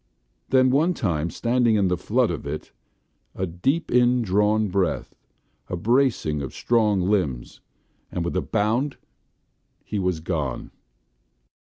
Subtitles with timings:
[0.49, 2.71] Then one time standing in the flood of it;
[3.35, 5.15] a deep in drawn breath–
[5.69, 7.61] a bracing of strong limbs,
[8.11, 8.97] and with a bound
[9.83, 10.71] he was gone.